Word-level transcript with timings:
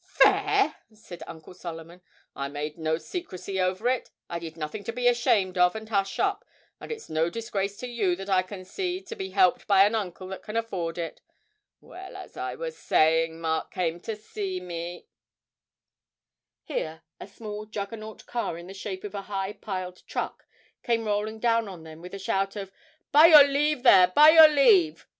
'Fair!' 0.03 0.75
said 0.95 1.21
Uncle 1.27 1.53
Solomon. 1.53 2.01
'I 2.35 2.47
made 2.47 2.75
no 2.75 2.97
secrecy 2.97 3.59
over 3.61 3.87
it. 3.87 4.09
I 4.31 4.39
did 4.39 4.57
nothing 4.57 4.83
to 4.85 4.91
be 4.91 5.07
ashamed 5.07 5.59
of 5.59 5.75
and 5.75 5.89
hush 5.89 6.17
up, 6.17 6.43
and 6.79 6.91
it's 6.91 7.07
no 7.07 7.29
disgrace 7.29 7.77
to 7.77 7.87
you 7.87 8.15
that 8.15 8.27
I 8.27 8.41
can 8.41 8.65
see 8.65 8.99
to 9.03 9.15
be 9.15 9.29
helped 9.29 9.67
by 9.67 9.85
an 9.85 9.93
uncle 9.93 10.27
that 10.29 10.41
can 10.41 10.57
afford 10.57 10.97
it. 10.97 11.21
Well, 11.81 12.15
as 12.17 12.35
I 12.35 12.55
was 12.55 12.75
saying, 12.79 13.39
Mark 13.39 13.69
came 13.69 13.99
to 13.99 14.17
me' 14.61 15.05
Here 16.63 17.03
a 17.19 17.27
small 17.27 17.67
Juggernaut 17.67 18.25
car 18.25 18.57
in 18.57 18.65
the 18.65 18.73
shape 18.73 19.03
of 19.03 19.13
a 19.13 19.21
high 19.29 19.53
piled 19.53 20.01
truck 20.07 20.47
came 20.81 21.05
rolling 21.05 21.37
down 21.37 21.67
on 21.67 21.83
them 21.83 22.01
with 22.01 22.15
a 22.15 22.17
shout 22.19 22.55
of, 22.55 22.71
'By 23.11 23.27
your 23.27 23.43
leave 23.43 23.83
there, 23.83 24.07
by 24.07 24.31
your 24.31 24.47
leave!' 24.47 25.05